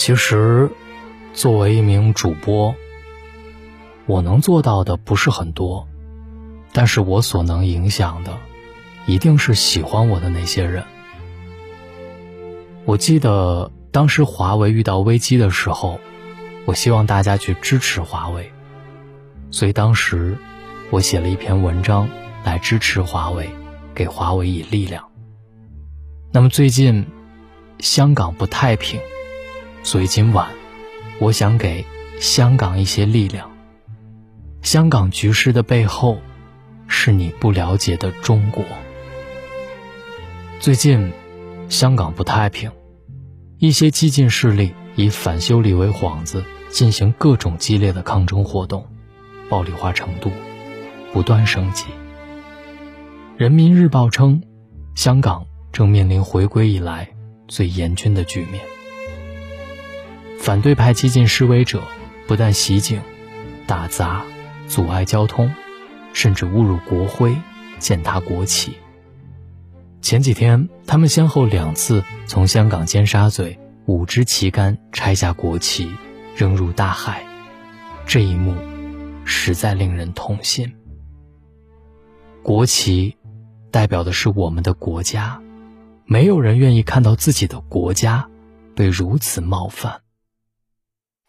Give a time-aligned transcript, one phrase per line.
[0.00, 0.70] 其实，
[1.34, 2.74] 作为一名主播，
[4.06, 5.86] 我能做到的不是很多，
[6.72, 8.32] 但是我所能影响的，
[9.04, 10.84] 一定是喜欢我的那些人。
[12.86, 16.00] 我记得当时华为遇到危机的时候，
[16.64, 18.50] 我希望大家去支持华为，
[19.50, 20.38] 所以当时
[20.88, 22.08] 我写了一篇文章
[22.42, 23.50] 来支持华为，
[23.94, 25.10] 给华为以力量。
[26.32, 27.06] 那么最近，
[27.80, 28.98] 香港不太平，
[29.82, 30.48] 所以今晚，
[31.18, 31.84] 我想给
[32.18, 33.50] 香港一些力量。
[34.62, 36.18] 香港局势的背后，
[36.86, 38.64] 是你不了解的中国。
[40.58, 41.12] 最近，
[41.68, 42.70] 香港不太平，
[43.58, 48.86] 一些激进势力以反修例为幌子，进行各种激烈的抗争活动，
[49.48, 50.30] 暴力化程度
[51.12, 51.86] 不断升级。
[53.36, 54.42] 人民日报称，
[54.94, 55.46] 香港。
[55.72, 57.08] 正面临回归以来
[57.46, 58.60] 最严峻的局面。
[60.40, 61.82] 反对派激进示威者
[62.26, 63.02] 不但袭警、
[63.66, 64.24] 打砸、
[64.66, 65.52] 阻碍交通，
[66.14, 67.36] 甚至侮辱国徽、
[67.78, 68.72] 践踏国旗。
[70.00, 75.90] 前几天，他们先后两次从香港尖沙咀五支旗杆拆下国旗，
[76.34, 77.22] 扔入大海。
[78.06, 78.54] 这一幕
[79.26, 80.72] 实在令人痛心。
[82.42, 83.14] 国旗
[83.70, 85.38] 代表的是我们的国家。
[86.06, 88.26] 没有人愿意看到自己的国家
[88.74, 90.00] 被如此冒犯。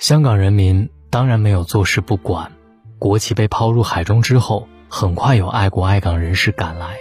[0.02, 2.52] 香港人民当然没有坐视不管，
[2.97, 6.95] 国旗被抛入海中之后，很快有爱国爱港人士赶来，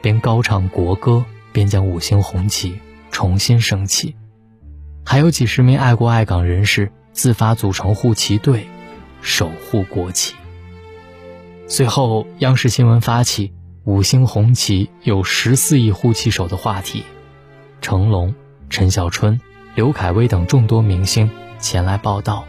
[0.00, 2.78] 边高唱国歌，边将五星红旗
[3.10, 4.14] 重新升起，
[5.04, 8.68] 还有几十名爱国爱港人士自发组成护旗队，
[9.20, 10.36] 守护国旗。
[11.66, 17.02] 随后，央视新闻发起“五星红旗有十四亿护旗手”的话题。
[17.80, 18.32] 成龙、
[18.70, 19.40] 陈小春、
[19.74, 21.28] 刘恺威等众多明星
[21.64, 22.44] 前来报道，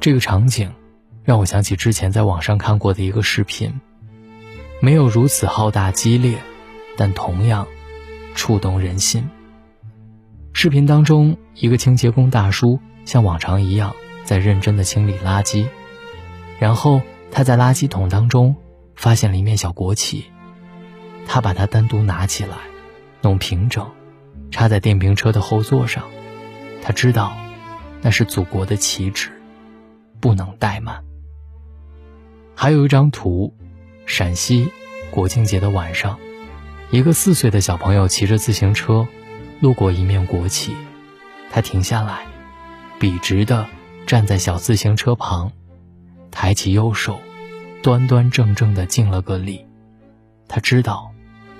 [0.00, 0.72] 这个场景
[1.22, 3.80] 让我想起之前在网上看过的一个视频，
[4.80, 6.38] 没有如此浩大激烈，
[6.96, 7.68] 但同样
[8.34, 9.30] 触动人心。
[10.52, 13.94] 视频当中，一个清洁工大叔像往常一样
[14.24, 15.68] 在认真的清理垃圾，
[16.58, 18.56] 然后他在垃圾桶当中
[18.96, 20.24] 发现了一面小国旗，
[21.28, 22.56] 他把它单独拿起来，
[23.22, 23.88] 弄平整。
[24.50, 26.02] 插在电瓶车的后座上，
[26.82, 27.36] 他知道，
[28.04, 29.30] 那是祖国的旗帜，
[30.20, 31.02] 不能怠慢。
[32.54, 33.54] 还有一张图，
[34.04, 34.70] 陕西
[35.10, 36.18] 国庆节的晚上，
[36.90, 39.08] 一个四岁的小朋友骑着自行车，
[39.58, 40.76] 路过一面国旗，
[41.50, 42.26] 他停下来，
[42.98, 43.66] 笔直的
[44.06, 45.50] 站在小自行车旁，
[46.30, 47.18] 抬起右手，
[47.82, 49.64] 端端正正的敬了个礼。
[50.46, 51.10] 他知道，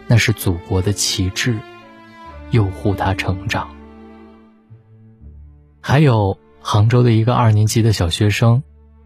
[0.07, 1.59] 那是祖国的旗帜。
[2.51, 3.75] 诱护他成长。
[5.87, 8.63] 还有杭州的一个二年级的小学生，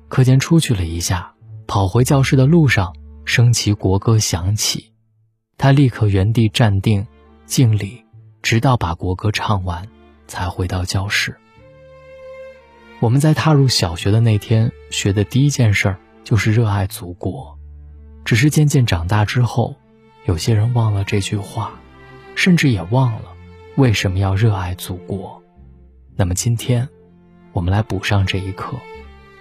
[0.06, 1.32] 课间出去了一下，
[1.66, 2.94] 跑回教室的路上，
[3.24, 4.92] 升旗国歌响起，
[5.56, 7.04] 他立刻原地站定，
[7.46, 8.04] 敬礼，
[8.42, 9.88] 直到把国歌唱完，
[10.28, 11.36] 才回到教室。
[13.00, 17.58] 我们在踏入小学的那天学的第一件事儿就是热爱祖国，
[18.24, 19.74] 只是渐渐长大之后，
[20.26, 21.72] 有些人忘了这句话，
[22.36, 23.34] 甚至也忘了。
[23.74, 25.38] 为什么要热爱祖国？
[26.20, 26.88] 那么今天，
[27.52, 28.74] 我们来补上这一课。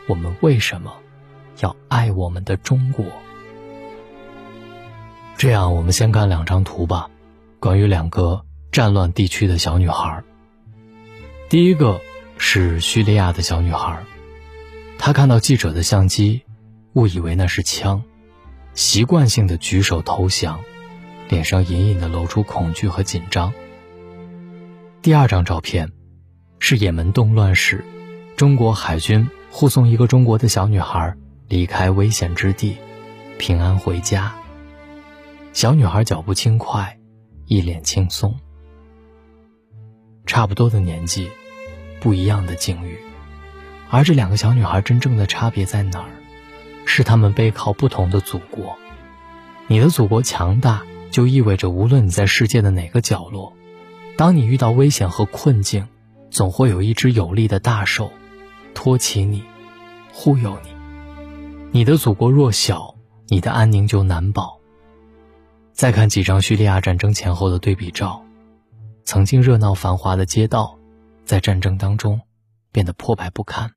[0.07, 0.93] 我们为什么
[1.59, 3.03] 要爱我们的中国？
[5.37, 7.09] 这样，我们先看两张图吧，
[7.59, 10.23] 关于两个战乱地区的小女孩。
[11.49, 11.99] 第一个
[12.37, 14.03] 是叙利亚的小女孩，
[14.99, 16.43] 她看到记者的相机，
[16.93, 18.03] 误以为那是枪，
[18.75, 20.59] 习惯性的举手投降，
[21.27, 23.51] 脸上隐隐的露出恐惧和紧张。
[25.01, 25.91] 第二张照片，
[26.59, 27.83] 是也门动乱时，
[28.35, 31.15] 中国海军护送一个中国的小女孩
[31.47, 32.77] 离开危险之地，
[33.37, 34.33] 平安回家。
[35.53, 36.97] 小女孩脚步轻快，
[37.45, 38.35] 一脸轻松。
[40.25, 41.29] 差不多的年纪，
[41.99, 42.97] 不一样的境遇，
[43.89, 46.09] 而这两个小女孩真正的差别在哪儿？
[46.85, 48.77] 是她们背靠不同的祖国。
[49.67, 53.53] 你的祖国强大，就意味着无论你在世界的哪个角落。
[54.15, 55.87] 当你遇到危险和困境，
[56.29, 58.11] 总会有一只有力的大手，
[58.73, 59.43] 托起你，
[60.11, 60.69] 护佑你。
[61.71, 62.95] 你的祖国弱小，
[63.27, 64.59] 你的安宁就难保。
[65.73, 68.23] 再看几张叙利亚战争前后的对比照，
[69.03, 70.77] 曾经热闹繁华的街道，
[71.25, 72.21] 在战争当中
[72.71, 73.69] 变得破败不堪；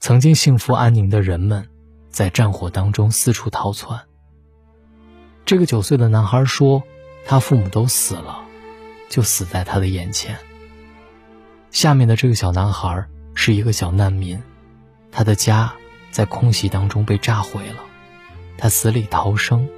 [0.00, 1.68] 曾经幸福安宁的人们，
[2.10, 4.00] 在战火当中四处逃窜。
[5.44, 6.82] 这个九岁的男孩说
[7.24, 8.44] ：“他父母都死了。”
[9.08, 10.36] 就死在他的眼前。
[11.70, 14.42] 下面的这个小男孩是一个小难民，
[15.12, 15.72] 他的家
[16.10, 17.80] 在空袭当中被炸毁了，
[18.56, 19.68] 他死里逃生，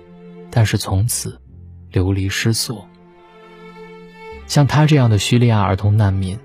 [0.51, 1.41] 但是从此
[1.91, 2.87] 流离失所。
[4.47, 6.39] 像他这样的叙利亚儿童难民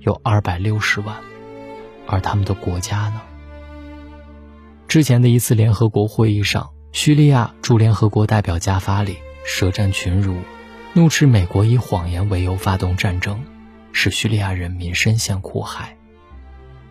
[0.00, 1.16] 有二百六十万，
[2.06, 3.20] 而他们的国家呢？
[4.86, 10.36] 之前的一次联合国会议上，叙利亚驻联合国代表加法里舌战群儒，
[10.92, 13.40] 怒斥美国以谎言为由发动战争。
[13.92, 15.96] 使叙利亚人民深陷苦海。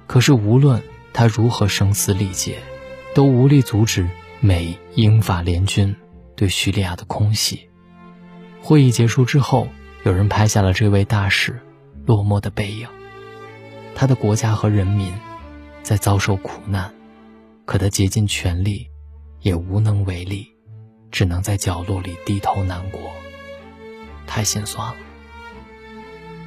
[0.06, 0.82] 可是，无论
[1.14, 2.60] 他如何声嘶力竭，
[3.14, 4.10] 都无力阻止
[4.40, 5.96] 美英法联军
[6.36, 7.70] 对叙利亚的空袭。
[8.62, 9.68] 会议结束之后，
[10.04, 11.60] 有人拍下了这位大使
[12.06, 12.88] 落寞的背影。
[13.96, 15.12] 他的国家和人民
[15.84, 16.94] 在遭受苦难，
[17.66, 18.88] 可他竭尽全力，
[19.42, 20.48] 也无能为力，
[21.12, 23.02] 只能在角落里低头难过。
[24.28, 25.07] 太心酸了。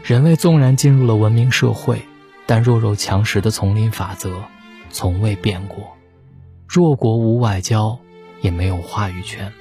[0.02, 2.02] 人类纵然进入了文明社会，
[2.46, 4.42] 但弱肉强食的丛林法则
[4.90, 5.96] 从未变过。
[6.66, 7.98] 弱国无外交，
[8.40, 9.52] 也没有话语权。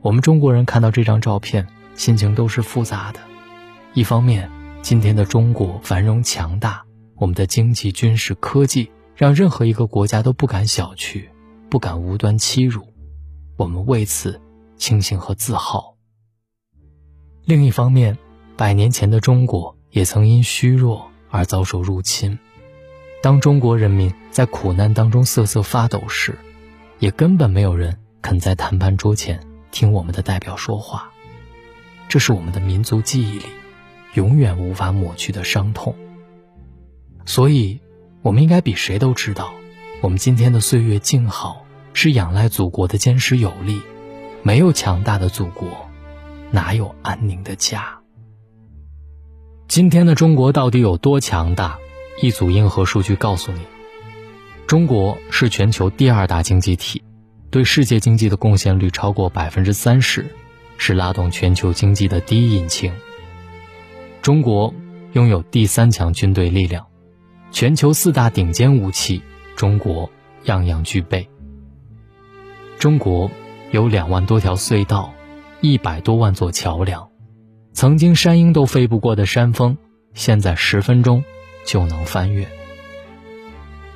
[0.00, 3.20] 我们中国人看到这张照片，心情都是复杂的。
[3.94, 4.50] 一方面，
[4.82, 6.82] 今天的中国繁荣强大，
[7.14, 11.28] 我们的经济、军事、科技让任何一个国家都不敢小觑，
[11.70, 12.82] 不敢无端欺辱，
[13.56, 14.40] 我们为此
[14.76, 15.94] 庆幸和自豪。
[17.44, 18.18] 另一方面，
[18.62, 22.38] 百年前的中国也曾因虚弱而遭受入侵，
[23.20, 26.38] 当中国人民在苦难当中瑟瑟发抖时，
[27.00, 31.10] 也根本没有人肯在谈判桌前听我们的代表说话。
[32.08, 33.46] 这是我们的民族记忆里
[34.14, 35.96] 永远无法抹去的伤痛。
[37.26, 37.80] 所以，
[38.22, 39.52] 我们应该比谁都知道，
[40.02, 43.82] 我们今天的岁月静好是仰赖祖国的坚实有力。
[44.44, 45.68] 没有强大的祖国，
[46.52, 48.01] 哪有安宁的家？
[49.74, 51.78] 今天的中国到底有多强大？
[52.20, 53.60] 一组硬核数据告诉你：
[54.66, 57.02] 中国是全球第二大经济体，
[57.50, 60.26] 对世界经济的贡献率超过百分之三十，
[60.76, 62.92] 是拉动全球经济的第一引擎。
[64.20, 64.74] 中国
[65.14, 66.86] 拥有第三强军队力量，
[67.50, 69.22] 全球四大顶尖武器，
[69.56, 70.10] 中国
[70.44, 71.26] 样样具备。
[72.78, 73.30] 中国
[73.70, 75.14] 有两万多条隧道，
[75.62, 77.11] 一百多万座桥梁。
[77.72, 79.76] 曾经山鹰都飞不过的山峰，
[80.14, 81.24] 现在十分钟
[81.64, 82.46] 就能翻越。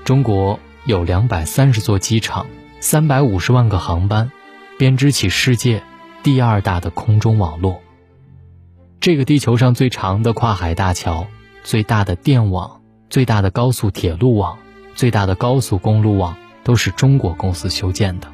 [0.05, 2.47] 中国有两百三十座机场，
[2.81, 4.33] 三百五十万个航班，
[4.79, 5.83] 编织起世界
[6.23, 7.81] 第二大的空中网络。
[8.99, 11.27] 这个地球上最长的跨海大桥、
[11.63, 12.81] 最大的电网、
[13.11, 14.59] 最大的高速铁路网、
[14.95, 18.33] 最大的高速公路网，都是中国公司修建的。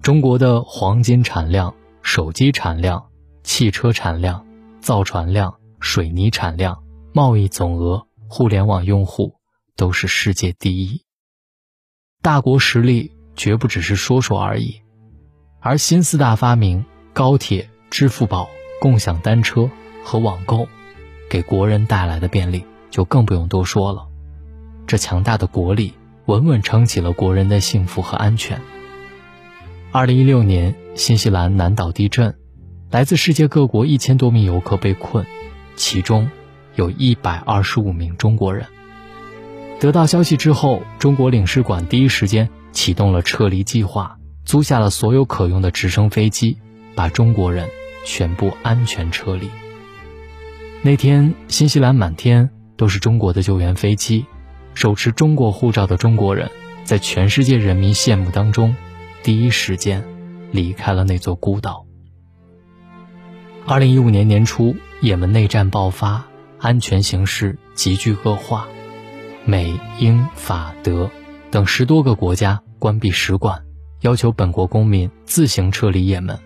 [0.00, 3.04] 中国的黄金产量、手机产量。
[3.44, 4.44] 汽车产量、
[4.80, 6.82] 造船量、水泥产量、
[7.12, 9.34] 贸易总额、互联网用户
[9.76, 11.02] 都是世界第一。
[12.22, 14.80] 大国实力绝不只是说说而已，
[15.60, 18.48] 而新四大发明——高铁、支付宝、
[18.80, 19.70] 共享单车
[20.02, 20.66] 和网购，
[21.28, 24.08] 给国人带来的便利就更不用多说了。
[24.86, 25.92] 这强大的国力
[26.24, 28.60] 稳稳撑起了国人的幸福和安全。
[29.92, 32.34] 二零一六年，新西兰南岛地震。
[32.94, 35.26] 来自世界各国一千多名游客被困，
[35.74, 36.30] 其中
[36.76, 38.68] 有一百二十五名中国人。
[39.80, 46.56] 得到消息之后，中国领事馆第一时间启动了撤离计划，租下了所有可用的直升飞机，
[46.94, 47.68] 把中国人
[48.06, 49.50] 全部安全撤离。
[50.82, 54.24] 那天，新西兰满天都是中国的救援飞机，
[54.74, 56.48] 手持中国护照的中国人，
[56.84, 58.76] 在全世界人民羡慕当中，
[59.24, 60.04] 第一时间
[60.52, 61.84] 离开了那座孤岛。
[63.66, 66.26] 二零一五年年初，也门内战爆发，
[66.58, 68.66] 安全形势急剧恶化，
[69.46, 71.10] 美、英、法、德
[71.50, 73.62] 等十多个国家关闭使馆，
[74.02, 76.38] 要求本国公民自行撤离也门。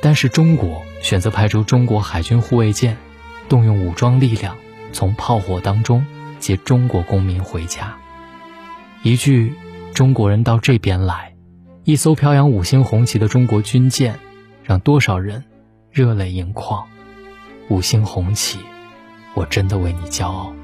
[0.00, 2.96] 但是中国选择派出中国海军护卫舰，
[3.48, 4.56] 动用武装力量，
[4.92, 6.06] 从炮火当中
[6.38, 7.96] 接中国公民回家。
[9.02, 9.52] 一句
[9.94, 11.34] “中国人到这边来”，
[11.82, 14.20] 一艘飘扬五星红旗的中国军舰，
[14.62, 15.42] 让多少人。
[15.92, 16.86] 热泪盈眶，
[17.68, 18.58] 五星红旗，
[19.34, 20.54] 我真的为你骄傲。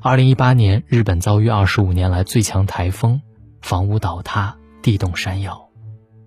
[0.00, 3.20] 二零一八年，日本遭遇二十五年来最强台风，
[3.62, 5.68] 房屋倒塌，地动山摇，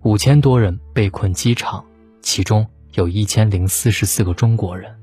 [0.01, 1.83] 五千多人被困机场，
[2.21, 4.95] 其中有一千零四十四个中国人。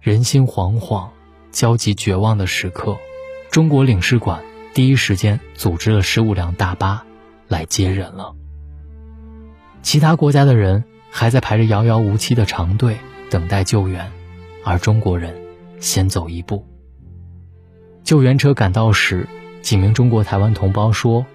[0.00, 1.10] 人心惶惶、
[1.50, 2.96] 焦急绝望的时刻，
[3.50, 4.42] 中国领事馆
[4.72, 7.04] 第一时间组织了十五辆大巴
[7.46, 8.34] 来接人了。
[9.82, 10.82] 其他国家的人。
[11.10, 12.96] 还在排着遥遥无期的长队
[13.30, 14.10] 等待救援，
[14.64, 15.34] 而中国人
[15.80, 16.66] 先走一步。
[18.04, 19.28] 救援车赶到时，
[19.62, 21.26] 几名中国台湾同胞说：“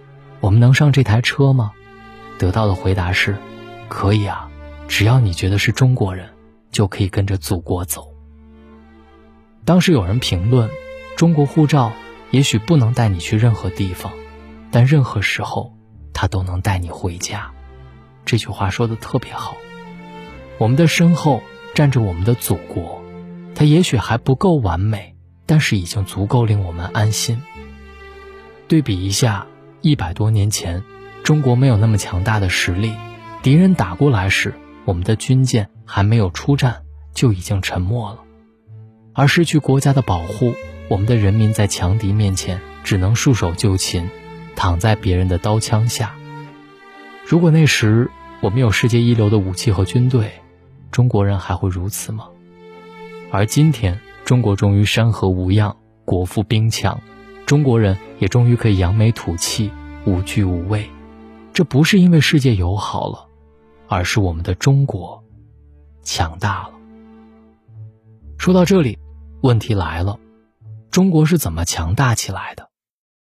[0.41, 1.71] 我们能上这台车吗？”
[2.37, 3.37] 得到的回答是
[3.87, 4.49] ：“可以啊，
[4.87, 6.29] 只要你觉得是中国人，
[6.71, 8.07] 就可以跟着祖国走。”
[9.63, 10.69] 当时有人评论
[11.15, 11.91] ：“中国护照
[12.31, 14.11] 也许不能带你去任何地方，
[14.71, 15.73] 但任何时候，
[16.13, 17.51] 它都能带你回家。”
[18.25, 19.55] 这句话说的特别好。
[20.57, 21.41] 我们的身后
[21.73, 23.03] 站着我们的祖国，
[23.53, 27.41] 它也许还不够完美，但是已经足够令我们安心。
[28.67, 29.45] 对比一下，
[29.81, 30.83] 一百多年前，
[31.23, 32.93] 中国没有那么强大的实力，
[33.43, 34.53] 敌人打过来时，
[34.85, 36.83] 我们的军舰还没有出战
[37.13, 38.19] 就已经沉没了。
[39.13, 40.53] 而失去国家的保护，
[40.87, 44.09] 我们的人民在强敌面前只能束手就擒，
[44.55, 46.15] 躺在别人的刀枪下。
[47.25, 48.09] 如果那时
[48.41, 50.31] 我们有世界一流的武器和军队，
[50.95, 52.29] 中国人还会如此吗？
[53.29, 55.75] 而今天，中国终于山河无恙，
[56.05, 57.01] 国富兵强，
[57.45, 59.69] 中国人也终于可以扬眉吐气，
[60.05, 60.89] 无惧无畏。
[61.51, 63.27] 这不是因为世界友好了，
[63.89, 65.21] 而是我们的中国
[66.01, 66.69] 强大了。
[68.37, 68.97] 说到这里，
[69.41, 70.17] 问题来了：
[70.91, 72.69] 中国是怎么强大起来的？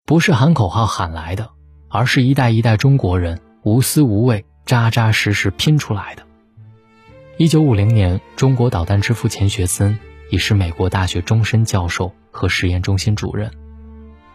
[0.05, 1.49] 不是喊口号喊来的，
[1.89, 6.26] 而是一代一代中国人无私无畏、扎扎实实拼出来的。
[7.39, 9.99] 一九五零年，中国导弹之父钱学森
[10.31, 13.51] 已是美国大学终身教授和实验中心主任。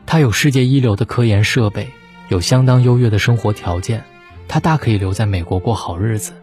[0.05, 1.89] 他有世界一流的科研设备，
[2.29, 4.03] 有相当优越的生活条件，
[4.47, 6.33] 他大可以留在美国过好日子。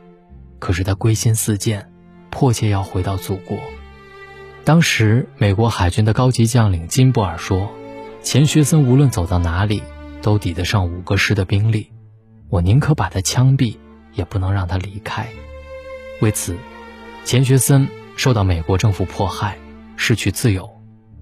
[0.58, 1.92] 可是他归心似箭，
[2.28, 3.56] 迫切要回到祖国。
[4.64, 7.70] 当时，美国海军的高级将领金布尔说
[8.20, 9.80] ：“钱学森无论走到哪里，
[10.22, 11.92] 都抵得上五个师的兵力。
[12.50, 13.76] 我宁可把他枪毙，
[14.14, 15.28] 也不能让他离开。”
[16.20, 16.56] 为此，
[17.25, 19.56] 钱学森受到美国政府迫害，
[19.96, 20.68] 失去自由，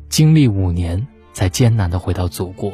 [0.08, 2.72] 经历五年才艰难地回到祖国。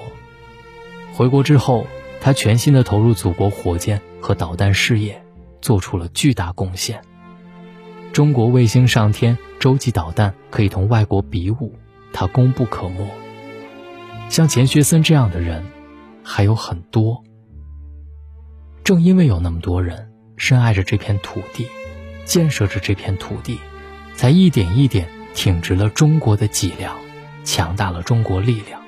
[1.12, 1.86] 回国之后，
[2.20, 5.20] 他全心地投入祖国火箭和导弹事业，
[5.60, 7.02] 做出了巨大贡献。
[8.12, 11.74] 中国卫星上天，洲际导弹可以同外国比武，
[12.12, 13.08] 他功不可没。
[14.28, 15.64] 像钱学森这样的人
[16.22, 17.24] 还有很多。
[18.84, 21.66] 正因为有那么多人深爱着这片土地。
[22.24, 23.58] 建设着这片土地，
[24.14, 26.96] 才一点一点挺直了中国的脊梁，
[27.44, 28.80] 强大了中国力量，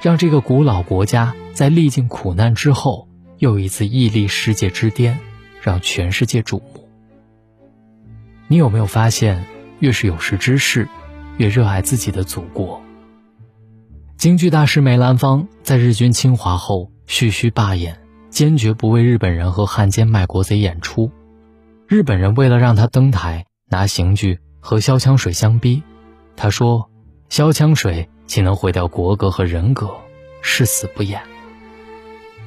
[0.00, 5.18] 让这个古老国家在历尽苦难之后，又一次屹立世界之巅，
[5.60, 6.88] 让全世界瞩目。
[8.48, 9.44] 你有没有发现，
[9.80, 10.88] 越是有识之士，
[11.36, 12.80] 越热爱自己的祖国？
[14.16, 18.00] 京剧大师梅兰芳在日军侵华后，蓄须罢演，
[18.30, 21.10] 坚决不为日本人和汉奸卖国贼演出。
[21.88, 25.82] 日本人为了让他登台，拿刑具和消枪水相逼。
[26.36, 26.90] 他说
[27.30, 29.96] ：“消枪水岂能毁掉国格和人格？
[30.42, 31.22] 誓死不演。”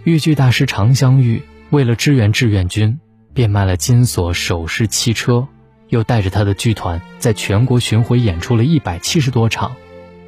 [0.06, 3.00] 豫剧大师常香玉为了支援志愿军，
[3.34, 5.48] 变卖了金锁、首饰、汽车，
[5.90, 9.76] 又带着他的剧团在全国巡回演出了一百七十多场，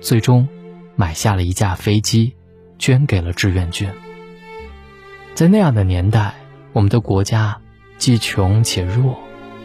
[0.02, 0.48] 最终
[0.96, 2.34] 买下了一架飞机，
[2.80, 3.88] 捐给了志愿军。
[5.36, 6.34] 在那样的年代，
[6.72, 7.60] 我们的国家。
[7.98, 9.20] 既穷且弱，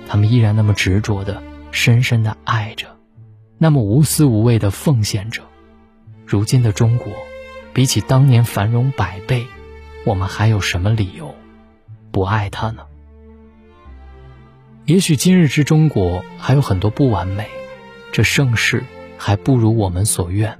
[0.07, 2.97] 他们依然那么执着的、深深的爱着，
[3.59, 5.43] 那么无私无畏的奉献着。
[6.25, 7.13] 如今的中国，
[7.73, 9.47] 比起当年繁荣百倍，
[10.05, 11.35] 我们还有什么理由
[12.11, 12.83] 不爱他呢？
[14.85, 17.49] 也许今日之中国还有很多不完美，
[18.13, 18.85] 这盛世
[19.19, 20.59] 还不如我们所愿，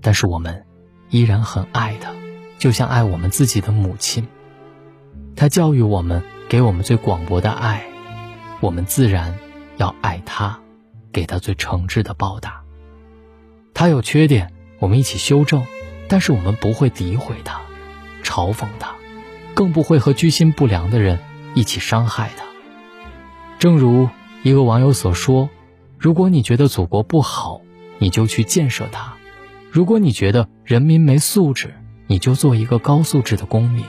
[0.00, 0.64] 但是我们
[1.10, 2.12] 依然很爱他，
[2.58, 4.26] 就像爱我们自己的母亲。
[5.36, 6.22] 他教育我们。
[6.48, 7.86] 给我们最广博的爱，
[8.60, 9.38] 我们自然
[9.78, 10.58] 要爱他，
[11.10, 12.60] 给他最诚挚的报答。
[13.72, 15.64] 他有缺点，我们一起修正，
[16.08, 17.62] 但是我们不会诋毁他、
[18.22, 18.96] 嘲讽他，
[19.54, 21.20] 更不会和居心不良的人
[21.54, 22.44] 一起伤害他。
[23.58, 24.10] 正如
[24.42, 25.48] 一个网友所说
[25.96, 27.62] ：“如果你觉得祖国不好，
[27.96, 29.14] 你就去建设它；
[29.70, 31.72] 如果你觉得人民没素质，
[32.08, 33.86] 你就做一个高素质的公民；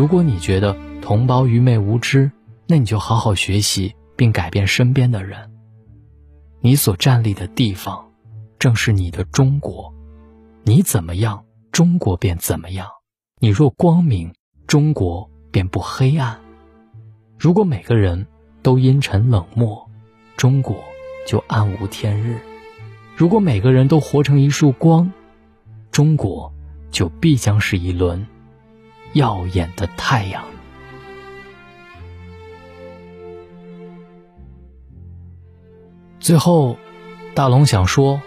[0.00, 2.30] 如果你觉得……”同胞愚昧无知，
[2.66, 5.50] 那你就好好学习，并改变身边的人。
[6.60, 8.12] 你所站立的地方，
[8.58, 9.92] 正是你的中国。
[10.62, 12.86] 你怎么样，中国便怎么样。
[13.40, 14.32] 你若光明，
[14.66, 16.38] 中国便不黑暗。
[17.38, 18.26] 如果每个人
[18.62, 19.90] 都阴沉冷漠，
[20.36, 20.76] 中国
[21.26, 22.36] 就暗无天日；
[23.16, 25.10] 如果每个人都活成一束光，
[25.90, 26.52] 中国
[26.90, 28.24] 就必将是一轮
[29.12, 30.44] 耀眼的太阳。
[36.20, 36.76] 最后，
[37.34, 38.20] 大龙想说，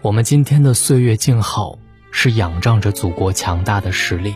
[0.00, 1.78] 我们今天的岁月静好，
[2.10, 4.34] 是仰仗着祖国强大的实力；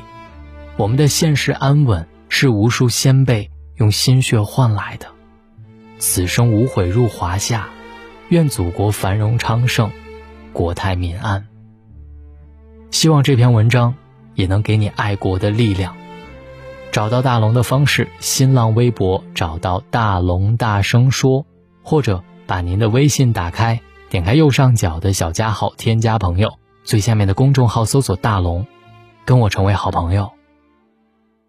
[0.77, 5.07] 我们的现世安稳，是无数先辈用心血换来的。
[5.99, 7.69] 此生无悔入华夏，
[8.29, 9.91] 愿祖国繁荣昌盛，
[10.53, 11.47] 国泰民安。
[12.91, 13.95] 希望这篇文章
[14.41, 15.95] 也能给你爱国的力量。
[16.91, 21.45] 找到大龙的方式：新浪微博找到大龙大声说，
[21.83, 28.67] 或者把您的微信打开，点开右上角的小加号，添加朋友，最下面的公众号搜索大龙，
[29.27, 30.31] 跟我成为好朋友。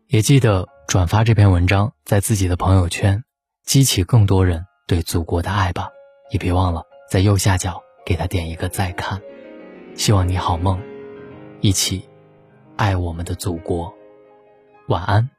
[0.07, 3.23] 也记得转发这篇文章在自己的朋友圈，
[3.65, 5.87] 激起更多人对祖国的爱吧。
[6.29, 9.21] 也别忘了在右下角给他点一个再看。
[9.95, 10.79] 希望你好梦，
[11.61, 12.07] 一起
[12.81, 13.93] 爱我们的祖国。
[14.87, 15.29] 晚安。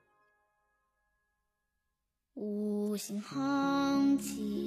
[2.35, 4.62] 五星红旗